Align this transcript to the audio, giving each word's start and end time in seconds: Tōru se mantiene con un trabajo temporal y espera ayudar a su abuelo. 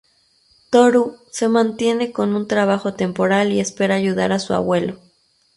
Tōru 0.71 1.19
se 1.29 1.47
mantiene 1.47 2.11
con 2.11 2.35
un 2.35 2.47
trabajo 2.47 2.95
temporal 2.95 3.51
y 3.53 3.59
espera 3.59 3.93
ayudar 3.93 4.31
a 4.31 4.39
su 4.39 4.55
abuelo. 4.55 4.97